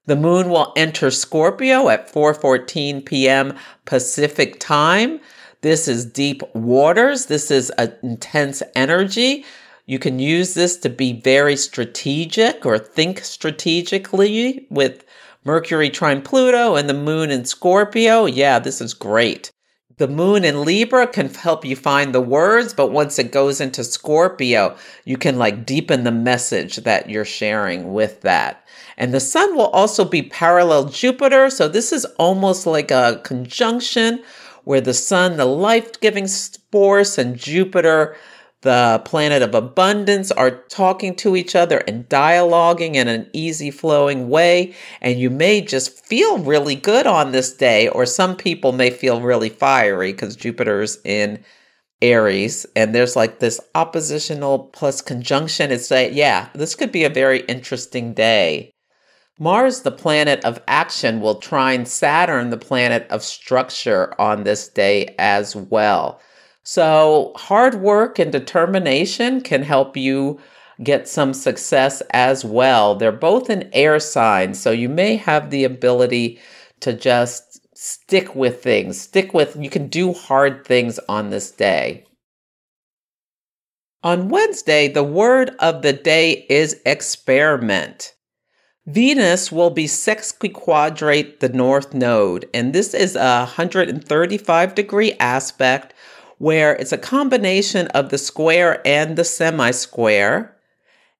The 0.06 0.16
moon 0.16 0.50
will 0.50 0.72
enter 0.76 1.10
scorpio 1.10 1.88
at 1.88 2.12
4:14 2.12 3.04
p.m. 3.06 3.56
pacific 3.86 4.60
time. 4.60 5.20
This 5.62 5.88
is 5.88 6.04
deep 6.04 6.42
waters. 6.54 7.26
This 7.26 7.50
is 7.50 7.70
an 7.78 7.94
intense 8.02 8.62
energy 8.74 9.46
you 9.86 9.98
can 9.98 10.18
use 10.18 10.54
this 10.54 10.76
to 10.78 10.88
be 10.88 11.20
very 11.20 11.56
strategic 11.56 12.64
or 12.64 12.78
think 12.78 13.20
strategically 13.20 14.66
with 14.70 15.04
Mercury 15.44 15.90
trine 15.90 16.22
Pluto 16.22 16.74
and 16.74 16.88
the 16.88 16.94
moon 16.94 17.30
in 17.30 17.44
Scorpio. 17.44 18.24
Yeah, 18.24 18.58
this 18.58 18.80
is 18.80 18.94
great. 18.94 19.50
The 19.96 20.08
moon 20.08 20.44
in 20.44 20.64
Libra 20.64 21.06
can 21.06 21.32
help 21.32 21.64
you 21.64 21.76
find 21.76 22.12
the 22.12 22.20
words, 22.20 22.74
but 22.74 22.90
once 22.90 23.18
it 23.18 23.30
goes 23.30 23.60
into 23.60 23.84
Scorpio, 23.84 24.76
you 25.04 25.16
can 25.16 25.38
like 25.38 25.66
deepen 25.66 26.02
the 26.02 26.10
message 26.10 26.76
that 26.78 27.08
you're 27.08 27.24
sharing 27.24 27.92
with 27.92 28.22
that. 28.22 28.66
And 28.96 29.12
the 29.12 29.20
sun 29.20 29.54
will 29.54 29.68
also 29.68 30.04
be 30.04 30.22
parallel 30.22 30.86
Jupiter. 30.86 31.48
So 31.50 31.68
this 31.68 31.92
is 31.92 32.06
almost 32.18 32.66
like 32.66 32.90
a 32.90 33.20
conjunction 33.22 34.24
where 34.64 34.80
the 34.80 34.94
sun, 34.94 35.36
the 35.36 35.44
life 35.44 36.00
giving 36.00 36.26
force, 36.72 37.18
and 37.18 37.36
Jupiter, 37.36 38.16
the 38.64 39.02
planet 39.04 39.42
of 39.42 39.54
abundance 39.54 40.32
are 40.32 40.50
talking 40.50 41.14
to 41.16 41.36
each 41.36 41.54
other 41.54 41.78
and 41.86 42.08
dialoguing 42.08 42.94
in 42.94 43.08
an 43.08 43.28
easy 43.34 43.70
flowing 43.70 44.30
way. 44.30 44.74
And 45.02 45.20
you 45.20 45.28
may 45.28 45.60
just 45.60 46.04
feel 46.06 46.38
really 46.38 46.74
good 46.74 47.06
on 47.06 47.30
this 47.32 47.52
day, 47.52 47.88
or 47.88 48.06
some 48.06 48.36
people 48.36 48.72
may 48.72 48.90
feel 48.90 49.20
really 49.20 49.50
fiery 49.50 50.12
because 50.12 50.34
Jupiter's 50.34 50.98
in 51.04 51.44
Aries 52.00 52.66
and 52.74 52.94
there's 52.94 53.16
like 53.16 53.38
this 53.38 53.60
oppositional 53.74 54.58
plus 54.58 55.02
conjunction. 55.02 55.70
It's 55.70 55.90
like, 55.90 56.12
yeah, 56.14 56.48
this 56.54 56.74
could 56.74 56.90
be 56.90 57.04
a 57.04 57.10
very 57.10 57.40
interesting 57.40 58.14
day. 58.14 58.72
Mars, 59.38 59.82
the 59.82 59.90
planet 59.90 60.42
of 60.44 60.62
action, 60.68 61.20
will 61.20 61.34
trine 61.34 61.84
Saturn, 61.84 62.48
the 62.48 62.56
planet 62.56 63.06
of 63.10 63.22
structure, 63.22 64.14
on 64.18 64.44
this 64.44 64.68
day 64.68 65.14
as 65.18 65.54
well. 65.54 66.20
So, 66.64 67.32
hard 67.36 67.74
work 67.76 68.18
and 68.18 68.32
determination 68.32 69.42
can 69.42 69.62
help 69.62 69.98
you 69.98 70.40
get 70.82 71.06
some 71.06 71.34
success 71.34 72.02
as 72.10 72.44
well. 72.44 72.94
They're 72.94 73.12
both 73.12 73.50
in 73.50 73.70
air 73.72 74.00
signs, 74.00 74.60
so 74.60 74.70
you 74.70 74.88
may 74.88 75.16
have 75.16 75.50
the 75.50 75.64
ability 75.64 76.40
to 76.80 76.94
just 76.94 77.60
stick 77.76 78.34
with 78.34 78.62
things. 78.62 79.00
Stick 79.00 79.34
with, 79.34 79.56
you 79.56 79.68
can 79.68 79.88
do 79.88 80.14
hard 80.14 80.66
things 80.66 80.98
on 81.08 81.30
this 81.30 81.50
day. 81.50 82.06
On 84.02 84.28
Wednesday, 84.28 84.88
the 84.88 85.04
word 85.04 85.54
of 85.58 85.82
the 85.82 85.92
day 85.92 86.46
is 86.48 86.80
experiment. 86.84 88.14
Venus 88.86 89.50
will 89.50 89.70
be 89.70 89.86
sesquiquadrate 89.86 91.40
the 91.40 91.48
north 91.48 91.94
node, 91.94 92.46
and 92.52 92.74
this 92.74 92.92
is 92.92 93.16
a 93.16 93.38
135 93.38 94.74
degree 94.74 95.14
aspect 95.14 95.93
where 96.38 96.74
it's 96.74 96.92
a 96.92 96.98
combination 96.98 97.86
of 97.88 98.10
the 98.10 98.18
square 98.18 98.80
and 98.86 99.16
the 99.16 99.24
semi 99.24 99.70
square. 99.70 100.56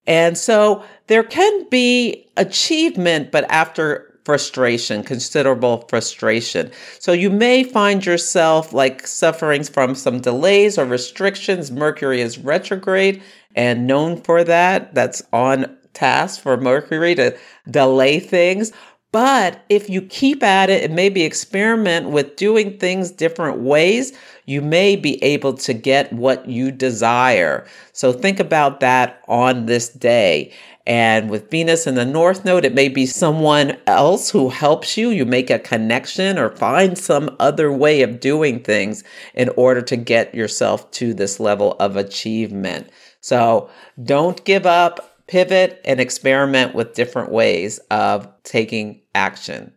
And 0.06 0.37
so 0.37 0.85
there 1.06 1.23
can 1.23 1.68
be 1.71 2.28
achievement, 2.37 3.33
but 3.33 3.50
after 3.50 4.14
frustration, 4.25 5.02
considerable 5.02 5.85
frustration. 5.88 6.71
So 6.99 7.12
you 7.12 7.30
may 7.30 7.62
find 7.62 8.04
yourself 8.04 8.73
like 8.73 9.06
suffering 9.06 9.64
from 9.64 9.94
some 9.94 10.21
delays 10.21 10.78
or 10.78 10.87
restrictions. 10.87 11.71
Mercury 11.71 12.21
is 12.21 12.38
retrograde 12.38 13.23
and 13.54 13.87
known 13.87 14.21
for 14.21 14.42
that. 14.44 14.94
That's 14.94 15.23
on 15.33 15.76
task 15.92 16.40
for 16.40 16.56
Mercury 16.56 17.14
to 17.14 17.37
delay 17.71 18.18
things. 18.18 18.73
But 19.14 19.62
if 19.68 19.88
you 19.88 20.02
keep 20.02 20.42
at 20.42 20.71
it 20.71 20.83
and 20.83 20.97
maybe 20.97 21.23
experiment 21.23 22.11
with 22.11 22.35
doing 22.35 22.78
things 22.78 23.12
different 23.12 23.61
ways, 23.61 24.12
you 24.44 24.61
may 24.61 24.97
be 24.97 25.23
able 25.23 25.52
to 25.54 25.73
get 25.73 26.12
what 26.12 26.49
you 26.49 26.73
desire. 26.73 27.64
So 27.92 28.12
think 28.12 28.40
about 28.40 28.80
that 28.80 29.23
on 29.28 29.66
this 29.66 29.88
day. 29.88 30.52
And 30.85 31.30
with 31.30 31.49
Venus 31.49 31.87
in 31.87 31.94
the 31.94 32.04
North 32.04 32.44
Node, 32.44 32.64
it 32.64 32.75
may 32.75 32.88
be 32.88 33.06
someone 33.06 33.76
else 33.87 34.30
who 34.30 34.49
helps 34.49 34.97
you. 34.97 35.11
You 35.11 35.25
make 35.26 35.49
a 35.49 35.61
connection 35.61 36.37
or 36.37 36.50
find 36.50 36.99
some 36.99 37.37
other 37.38 37.71
way 37.71 38.02
of 38.02 38.18
doing 38.18 38.64
things 38.64 39.04
in 39.33 39.49
order 39.50 39.80
to 39.83 39.97
get 39.97 40.35
yourself 40.35 40.90
to 40.90 41.14
this 41.14 41.38
level 41.38 41.76
of 41.78 41.97
achievement. 41.97 42.90
So 43.21 43.71
don't 44.02 44.44
give 44.44 44.66
up, 44.66 45.21
pivot, 45.28 45.80
and 45.85 46.00
experiment 46.00 46.75
with 46.75 46.94
different 46.94 47.30
ways 47.30 47.78
of 47.92 48.26
taking 48.42 49.02
action. 49.14 49.75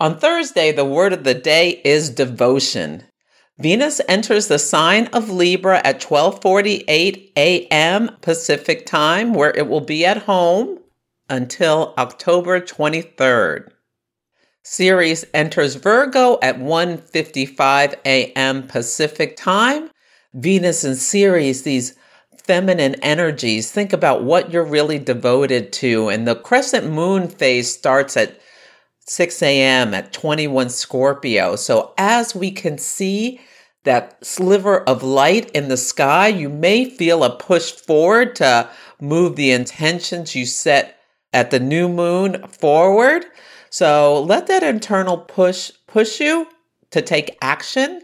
On 0.00 0.18
Thursday, 0.18 0.72
the 0.72 0.84
word 0.84 1.12
of 1.12 1.24
the 1.24 1.34
day 1.34 1.80
is 1.84 2.10
devotion. 2.10 3.04
Venus 3.58 4.00
enters 4.08 4.48
the 4.48 4.58
sign 4.58 5.06
of 5.08 5.30
Libra 5.30 5.80
at 5.84 6.00
12:48 6.00 7.32
a.m. 7.36 8.10
Pacific 8.20 8.84
Time 8.84 9.32
where 9.32 9.56
it 9.56 9.68
will 9.68 9.80
be 9.80 10.04
at 10.04 10.24
home 10.24 10.80
until 11.30 11.94
October 11.96 12.60
23rd. 12.60 13.70
Ceres 14.64 15.24
enters 15.32 15.76
Virgo 15.76 16.38
at 16.42 16.58
1:55 16.58 17.94
a.m. 18.04 18.66
Pacific 18.66 19.36
Time. 19.36 19.90
Venus 20.32 20.82
and 20.82 20.96
Ceres 20.96 21.62
these 21.62 21.94
feminine 22.44 22.94
energies. 22.96 23.70
Think 23.70 23.92
about 23.92 24.22
what 24.22 24.50
you're 24.50 24.64
really 24.64 24.98
devoted 24.98 25.72
to 25.74 26.08
and 26.08 26.28
the 26.28 26.36
crescent 26.36 26.90
moon 26.90 27.28
phase 27.28 27.72
starts 27.72 28.16
at 28.16 28.38
6 29.06 29.42
a.m. 29.42 29.92
at 29.92 30.12
21 30.12 30.70
Scorpio. 30.70 31.56
So, 31.56 31.92
as 31.98 32.34
we 32.34 32.50
can 32.50 32.78
see 32.78 33.40
that 33.84 34.24
sliver 34.24 34.80
of 34.80 35.02
light 35.02 35.50
in 35.50 35.68
the 35.68 35.76
sky, 35.76 36.28
you 36.28 36.48
may 36.48 36.88
feel 36.88 37.22
a 37.22 37.36
push 37.36 37.72
forward 37.72 38.34
to 38.36 38.68
move 39.00 39.36
the 39.36 39.52
intentions 39.52 40.34
you 40.34 40.46
set 40.46 40.98
at 41.34 41.50
the 41.50 41.60
new 41.60 41.88
moon 41.88 42.46
forward. 42.48 43.26
So, 43.68 44.22
let 44.22 44.46
that 44.46 44.62
internal 44.62 45.18
push 45.18 45.70
push 45.86 46.20
you 46.20 46.46
to 46.90 47.02
take 47.02 47.36
action. 47.42 48.03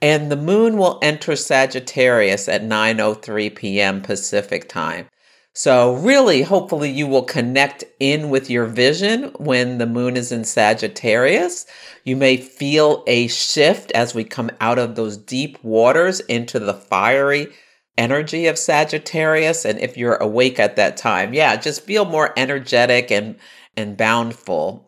And 0.00 0.30
the 0.30 0.36
moon 0.36 0.78
will 0.78 0.98
enter 1.02 1.34
Sagittarius 1.34 2.48
at 2.48 2.62
9:03 2.62 3.54
p.m. 3.54 4.00
Pacific 4.00 4.68
time. 4.68 5.08
So, 5.54 5.94
really, 5.94 6.42
hopefully, 6.42 6.88
you 6.88 7.08
will 7.08 7.24
connect 7.24 7.82
in 7.98 8.30
with 8.30 8.48
your 8.48 8.66
vision 8.66 9.32
when 9.38 9.78
the 9.78 9.86
moon 9.86 10.16
is 10.16 10.30
in 10.30 10.44
Sagittarius. 10.44 11.66
You 12.04 12.14
may 12.14 12.36
feel 12.36 13.02
a 13.08 13.26
shift 13.26 13.90
as 13.90 14.14
we 14.14 14.22
come 14.22 14.52
out 14.60 14.78
of 14.78 14.94
those 14.94 15.16
deep 15.16 15.58
waters 15.64 16.20
into 16.20 16.60
the 16.60 16.74
fiery 16.74 17.48
energy 17.96 18.46
of 18.46 18.56
Sagittarius. 18.56 19.64
And 19.64 19.80
if 19.80 19.96
you're 19.96 20.14
awake 20.16 20.60
at 20.60 20.76
that 20.76 20.96
time, 20.96 21.34
yeah, 21.34 21.56
just 21.56 21.84
feel 21.84 22.04
more 22.04 22.32
energetic 22.36 23.10
and, 23.10 23.34
and 23.76 23.96
boundful. 23.96 24.87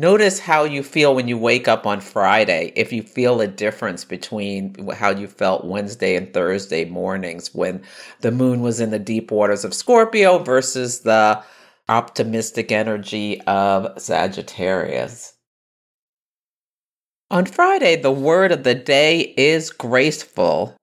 Notice 0.00 0.38
how 0.38 0.64
you 0.64 0.82
feel 0.82 1.14
when 1.14 1.28
you 1.28 1.36
wake 1.36 1.68
up 1.68 1.86
on 1.86 2.00
Friday, 2.00 2.72
if 2.74 2.90
you 2.90 3.02
feel 3.02 3.42
a 3.42 3.46
difference 3.46 4.02
between 4.02 4.88
how 4.94 5.10
you 5.10 5.26
felt 5.26 5.66
Wednesday 5.66 6.16
and 6.16 6.32
Thursday 6.32 6.86
mornings 6.86 7.54
when 7.54 7.82
the 8.22 8.30
moon 8.30 8.62
was 8.62 8.80
in 8.80 8.92
the 8.92 8.98
deep 8.98 9.30
waters 9.30 9.62
of 9.62 9.74
Scorpio 9.74 10.38
versus 10.38 11.00
the 11.00 11.44
optimistic 11.90 12.72
energy 12.72 13.42
of 13.42 14.00
Sagittarius. 14.00 15.34
On 17.30 17.44
Friday, 17.44 17.96
the 17.96 18.10
word 18.10 18.52
of 18.52 18.62
the 18.62 18.74
day 18.74 19.34
is 19.36 19.68
graceful. 19.68 20.74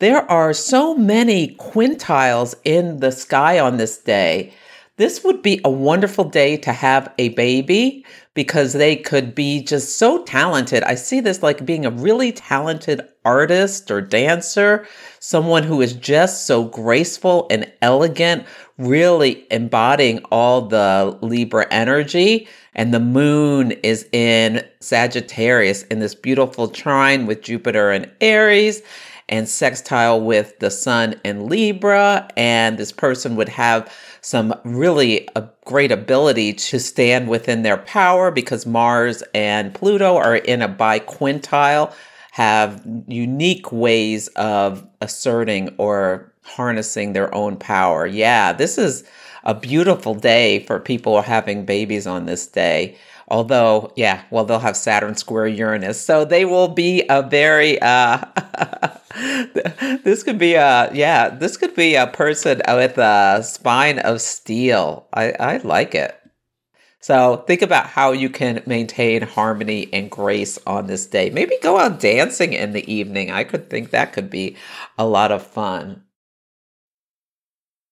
There 0.00 0.28
are 0.28 0.52
so 0.52 0.96
many 0.96 1.54
quintiles 1.54 2.56
in 2.64 2.98
the 2.98 3.12
sky 3.12 3.60
on 3.60 3.76
this 3.76 3.96
day 3.98 4.52
this 4.96 5.22
would 5.22 5.42
be 5.42 5.60
a 5.64 5.70
wonderful 5.70 6.24
day 6.24 6.56
to 6.56 6.72
have 6.72 7.12
a 7.18 7.28
baby 7.30 8.04
because 8.32 8.72
they 8.72 8.96
could 8.96 9.34
be 9.34 9.62
just 9.62 9.98
so 9.98 10.22
talented. 10.24 10.82
I 10.84 10.94
see 10.94 11.20
this 11.20 11.42
like 11.42 11.66
being 11.66 11.84
a 11.84 11.90
really 11.90 12.32
talented 12.32 13.02
artist 13.24 13.90
or 13.90 14.00
dancer, 14.00 14.86
someone 15.20 15.64
who 15.64 15.82
is 15.82 15.92
just 15.92 16.46
so 16.46 16.64
graceful 16.64 17.46
and 17.50 17.70
elegant, 17.82 18.46
really 18.78 19.46
embodying 19.50 20.20
all 20.30 20.62
the 20.62 21.18
Libra 21.20 21.66
energy. 21.70 22.48
And 22.74 22.92
the 22.92 23.00
moon 23.00 23.72
is 23.82 24.08
in 24.12 24.66
Sagittarius 24.80 25.82
in 25.84 25.98
this 25.98 26.14
beautiful 26.14 26.68
trine 26.68 27.26
with 27.26 27.42
Jupiter 27.42 27.90
and 27.90 28.10
Aries 28.20 28.82
and 29.28 29.48
sextile 29.48 30.20
with 30.20 30.58
the 30.60 30.70
sun 30.70 31.20
in 31.24 31.48
Libra. 31.48 32.28
And 32.36 32.78
this 32.78 32.92
person 32.92 33.36
would 33.36 33.48
have 33.48 33.92
some 34.26 34.52
really 34.64 35.28
a 35.36 35.48
great 35.66 35.92
ability 35.92 36.52
to 36.52 36.80
stand 36.80 37.28
within 37.28 37.62
their 37.62 37.76
power 37.76 38.32
because 38.32 38.66
Mars 38.66 39.22
and 39.32 39.72
Pluto 39.72 40.16
are 40.16 40.34
in 40.34 40.62
a 40.62 40.68
biquintile, 40.68 41.94
have 42.32 42.82
unique 43.06 43.70
ways 43.70 44.26
of 44.34 44.84
asserting 45.00 45.72
or 45.78 46.32
harnessing 46.42 47.12
their 47.12 47.32
own 47.32 47.56
power. 47.56 48.04
Yeah, 48.04 48.52
this 48.52 48.78
is 48.78 49.04
a 49.44 49.54
beautiful 49.54 50.16
day 50.16 50.58
for 50.64 50.80
people 50.80 51.22
having 51.22 51.64
babies 51.64 52.04
on 52.04 52.26
this 52.26 52.48
day. 52.48 52.96
Although, 53.28 53.92
yeah, 53.94 54.22
well, 54.32 54.44
they'll 54.44 54.58
have 54.58 54.76
Saturn 54.76 55.14
square 55.14 55.46
Uranus. 55.46 56.00
So 56.00 56.24
they 56.24 56.44
will 56.44 56.66
be 56.66 57.04
a 57.08 57.22
very, 57.22 57.80
uh, 57.80 58.24
this 60.04 60.22
could 60.22 60.38
be 60.38 60.54
a 60.54 60.90
yeah 60.92 61.30
this 61.30 61.56
could 61.56 61.74
be 61.74 61.94
a 61.94 62.06
person 62.06 62.60
with 62.68 62.98
a 62.98 63.42
spine 63.42 63.98
of 63.98 64.20
steel. 64.20 65.06
I 65.12 65.32
i 65.32 65.56
like 65.58 65.94
it. 65.94 66.18
So 67.00 67.44
think 67.46 67.62
about 67.62 67.86
how 67.86 68.12
you 68.12 68.28
can 68.28 68.62
maintain 68.66 69.22
harmony 69.22 69.88
and 69.92 70.10
grace 70.10 70.58
on 70.66 70.86
this 70.86 71.06
day. 71.06 71.30
Maybe 71.30 71.56
go 71.62 71.78
out 71.78 72.00
dancing 72.00 72.52
in 72.52 72.72
the 72.72 72.92
evening. 72.92 73.30
I 73.30 73.44
could 73.44 73.70
think 73.70 73.90
that 73.90 74.12
could 74.12 74.28
be 74.28 74.56
a 74.98 75.06
lot 75.06 75.32
of 75.32 75.46
fun. 75.46 76.02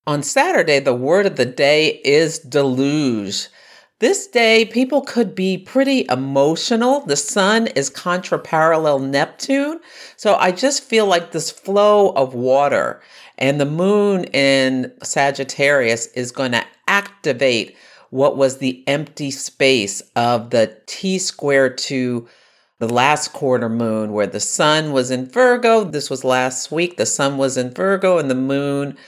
On 0.06 0.22
saturday 0.22 0.80
the 0.80 0.94
word 0.94 1.24
of 1.24 1.36
the 1.36 1.46
day 1.46 2.00
is 2.04 2.38
deluge 2.38 3.48
this 4.04 4.26
day, 4.26 4.66
people 4.66 5.00
could 5.00 5.34
be 5.34 5.56
pretty 5.56 6.04
emotional. 6.10 7.00
The 7.06 7.16
sun 7.16 7.68
is 7.68 7.88
contraparallel 7.88 9.00
Neptune. 9.08 9.80
So 10.18 10.34
I 10.34 10.52
just 10.52 10.84
feel 10.84 11.06
like 11.06 11.32
this 11.32 11.50
flow 11.50 12.10
of 12.10 12.34
water 12.34 13.00
and 13.38 13.58
the 13.58 13.64
moon 13.64 14.24
in 14.24 14.92
Sagittarius 15.02 16.08
is 16.08 16.32
going 16.32 16.52
to 16.52 16.62
activate 16.86 17.78
what 18.10 18.36
was 18.36 18.58
the 18.58 18.84
empty 18.86 19.30
space 19.30 20.02
of 20.14 20.50
the 20.50 20.78
T 20.84 21.18
square 21.18 21.70
to 21.70 22.28
the 22.80 22.92
last 22.92 23.32
quarter 23.32 23.70
moon, 23.70 24.12
where 24.12 24.26
the 24.26 24.38
sun 24.38 24.92
was 24.92 25.10
in 25.10 25.24
Virgo. 25.30 25.82
This 25.82 26.10
was 26.10 26.24
last 26.24 26.70
week. 26.70 26.98
The 26.98 27.06
sun 27.06 27.38
was 27.38 27.56
in 27.56 27.72
Virgo 27.72 28.18
and 28.18 28.30
the 28.30 28.34
moon 28.34 28.98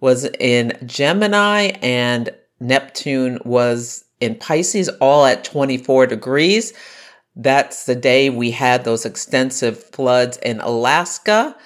was 0.00 0.26
in 0.38 0.74
Gemini. 0.84 1.72
And 1.80 2.28
Neptune 2.60 3.38
was 3.46 4.04
in 4.22 4.36
Pisces, 4.36 4.88
all 5.00 5.26
at 5.26 5.44
24 5.44 6.06
degrees. 6.06 6.72
That's 7.34 7.86
the 7.86 7.96
day 7.96 8.30
we 8.30 8.50
had 8.50 8.84
those 8.84 9.04
extensive 9.04 9.82
floods 9.82 10.36
in 10.38 10.60
Alaska. 10.60 11.56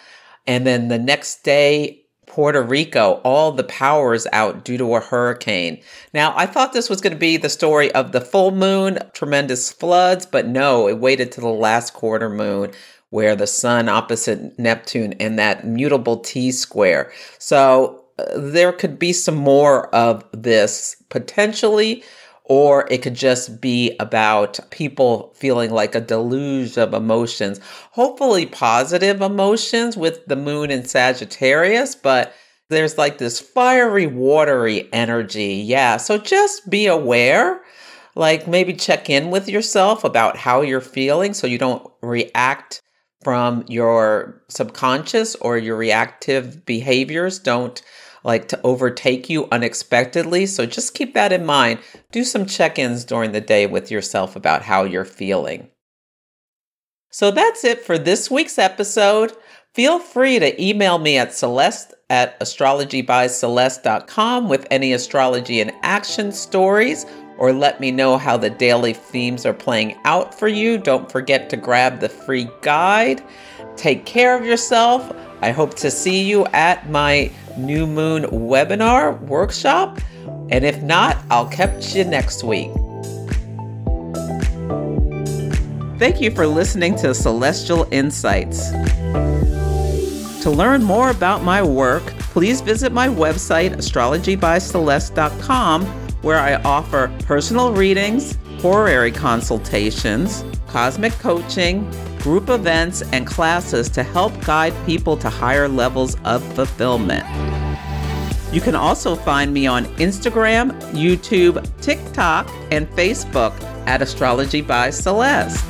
And 0.46 0.66
then 0.66 0.88
the 0.88 0.98
next 0.98 1.42
day, 1.42 2.02
Puerto 2.26 2.62
Rico, 2.62 3.20
all 3.24 3.52
the 3.52 3.64
powers 3.64 4.26
out 4.32 4.64
due 4.64 4.78
to 4.78 4.94
a 4.94 5.00
hurricane. 5.00 5.80
Now, 6.12 6.34
I 6.36 6.46
thought 6.46 6.72
this 6.72 6.90
was 6.90 7.00
going 7.00 7.12
to 7.12 7.18
be 7.18 7.36
the 7.36 7.48
story 7.48 7.92
of 7.92 8.12
the 8.12 8.20
full 8.20 8.50
moon, 8.50 8.98
tremendous 9.12 9.70
floods, 9.72 10.26
but 10.26 10.46
no, 10.46 10.88
it 10.88 10.98
waited 10.98 11.32
to 11.32 11.40
the 11.40 11.48
last 11.48 11.94
quarter 11.94 12.28
moon 12.28 12.72
where 13.10 13.36
the 13.36 13.46
sun 13.46 13.88
opposite 13.88 14.58
Neptune 14.58 15.14
and 15.14 15.38
that 15.38 15.66
mutable 15.66 16.18
T 16.18 16.52
square. 16.52 17.12
So 17.38 18.04
uh, 18.18 18.24
there 18.34 18.72
could 18.72 18.98
be 18.98 19.12
some 19.12 19.36
more 19.36 19.94
of 19.94 20.24
this 20.32 20.96
potentially 21.08 22.02
or 22.48 22.86
it 22.90 23.02
could 23.02 23.14
just 23.14 23.60
be 23.60 23.96
about 23.98 24.58
people 24.70 25.32
feeling 25.36 25.70
like 25.70 25.94
a 25.94 26.00
deluge 26.00 26.78
of 26.78 26.94
emotions, 26.94 27.60
hopefully 27.90 28.46
positive 28.46 29.20
emotions 29.20 29.96
with 29.96 30.24
the 30.26 30.36
moon 30.36 30.70
in 30.70 30.84
Sagittarius, 30.84 31.96
but 31.96 32.32
there's 32.68 32.98
like 32.98 33.18
this 33.18 33.40
fiery, 33.40 34.06
watery 34.06 34.88
energy. 34.92 35.54
Yeah. 35.54 35.96
So 35.96 36.18
just 36.18 36.68
be 36.70 36.86
aware. 36.86 37.60
Like 38.14 38.46
maybe 38.46 38.72
check 38.72 39.10
in 39.10 39.30
with 39.30 39.48
yourself 39.48 40.04
about 40.04 40.36
how 40.36 40.62
you're 40.62 40.80
feeling 40.80 41.34
so 41.34 41.46
you 41.46 41.58
don't 41.58 41.86
react 42.00 42.80
from 43.22 43.64
your 43.66 44.40
subconscious 44.48 45.34
or 45.36 45.58
your 45.58 45.76
reactive 45.76 46.64
behaviors. 46.64 47.38
Don't 47.38 47.82
like 48.26 48.48
to 48.48 48.60
overtake 48.62 49.30
you 49.30 49.48
unexpectedly. 49.50 50.44
So 50.46 50.66
just 50.66 50.94
keep 50.94 51.14
that 51.14 51.32
in 51.32 51.46
mind. 51.46 51.78
Do 52.10 52.24
some 52.24 52.44
check 52.44 52.78
ins 52.78 53.04
during 53.04 53.32
the 53.32 53.40
day 53.40 53.66
with 53.66 53.90
yourself 53.90 54.36
about 54.36 54.60
how 54.62 54.84
you're 54.84 55.06
feeling. 55.06 55.70
So 57.10 57.30
that's 57.30 57.64
it 57.64 57.80
for 57.80 57.96
this 57.96 58.30
week's 58.30 58.58
episode. 58.58 59.32
Feel 59.72 60.00
free 60.00 60.38
to 60.38 60.62
email 60.62 60.98
me 60.98 61.16
at 61.16 61.32
celeste 61.32 61.94
at 62.10 62.38
astrologybyceleste.com 62.40 64.48
with 64.48 64.66
any 64.70 64.92
astrology 64.92 65.60
and 65.60 65.72
action 65.82 66.30
stories 66.32 67.06
or 67.38 67.52
let 67.52 67.80
me 67.80 67.90
know 67.90 68.16
how 68.16 68.36
the 68.36 68.50
daily 68.50 68.92
themes 68.92 69.46
are 69.46 69.54
playing 69.54 69.96
out 70.04 70.38
for 70.38 70.48
you. 70.48 70.78
Don't 70.78 71.12
forget 71.12 71.50
to 71.50 71.56
grab 71.56 72.00
the 72.00 72.08
free 72.08 72.48
guide. 72.62 73.22
Take 73.76 74.06
care 74.06 74.36
of 74.36 74.44
yourself. 74.44 75.14
I 75.42 75.50
hope 75.50 75.74
to 75.76 75.90
see 75.90 76.24
you 76.24 76.44
at 76.46 76.88
my 76.90 77.30
new 77.56 77.86
moon 77.86 78.24
webinar 78.24 79.18
workshop. 79.22 79.98
And 80.50 80.62
if 80.64 80.82
not, 80.82 81.16
I'll 81.30 81.48
catch 81.48 81.94
you 81.94 82.04
next 82.04 82.42
week. 82.44 82.70
Thank 85.98 86.20
you 86.20 86.30
for 86.30 86.46
listening 86.46 86.94
to 86.96 87.14
Celestial 87.14 87.88
Insights. 87.90 88.70
To 90.42 90.50
learn 90.50 90.82
more 90.82 91.08
about 91.10 91.42
my 91.42 91.62
work, 91.62 92.02
please 92.32 92.60
visit 92.60 92.92
my 92.92 93.08
website, 93.08 93.74
astrologybyceleste.com, 93.76 95.86
where 96.22 96.38
I 96.38 96.54
offer 96.56 97.10
personal 97.24 97.72
readings, 97.72 98.36
horary 98.58 99.10
consultations, 99.10 100.44
cosmic 100.66 101.14
coaching, 101.14 101.90
group 102.20 102.48
events, 102.48 103.02
and 103.12 103.26
classes 103.26 103.88
to 103.90 104.02
help 104.02 104.38
guide 104.44 104.74
people 104.86 105.16
to 105.16 105.30
higher 105.30 105.68
levels 105.68 106.16
of 106.24 106.42
fulfillment. 106.54 107.24
You 108.52 108.60
can 108.60 108.74
also 108.74 109.16
find 109.16 109.52
me 109.52 109.66
on 109.66 109.84
Instagram, 109.96 110.72
YouTube, 110.92 111.66
TikTok, 111.82 112.48
and 112.70 112.88
Facebook 112.90 113.52
at 113.86 114.02
Astrology 114.02 114.62
by 114.62 114.90
Celeste. 114.90 115.64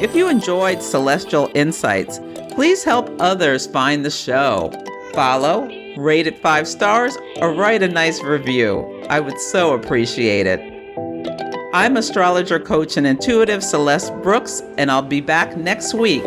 If 0.00 0.14
you 0.14 0.28
enjoyed 0.28 0.82
Celestial 0.82 1.50
Insights, 1.54 2.20
please 2.52 2.84
help 2.84 3.10
others 3.20 3.66
find 3.66 4.04
the 4.04 4.10
show. 4.10 4.72
Follow, 5.12 5.68
rate 5.98 6.26
it 6.26 6.40
five 6.40 6.66
stars, 6.66 7.18
or 7.36 7.52
write 7.52 7.82
a 7.82 7.88
nice 7.88 8.22
review. 8.22 9.02
I 9.10 9.20
would 9.20 9.38
so 9.38 9.74
appreciate 9.74 10.46
it. 10.46 10.69
I'm 11.72 11.96
astrologer, 11.96 12.58
coach, 12.58 12.96
and 12.96 13.06
intuitive 13.06 13.62
Celeste 13.62 14.12
Brooks, 14.22 14.60
and 14.76 14.90
I'll 14.90 15.02
be 15.02 15.20
back 15.20 15.56
next 15.56 15.94
week. 15.94 16.24